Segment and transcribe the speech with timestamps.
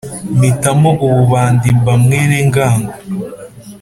[0.37, 2.91] mpitamo ububandi mba mwenengango